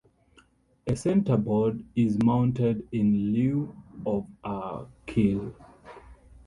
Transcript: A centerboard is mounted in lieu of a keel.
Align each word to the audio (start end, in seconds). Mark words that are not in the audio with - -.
A 0.87 0.95
centerboard 0.95 1.85
is 1.95 2.17
mounted 2.23 2.87
in 2.91 3.33
lieu 3.33 3.75
of 4.03 4.25
a 4.43 4.87
keel. 5.05 5.53